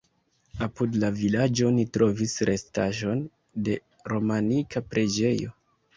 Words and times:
Apud 0.67 0.95
la 1.03 1.09
vilaĝo 1.17 1.67
oni 1.67 1.85
trovis 1.97 2.33
restaĵon 2.51 3.23
de 3.69 3.77
romanika 4.15 4.85
preĝejo. 4.95 5.55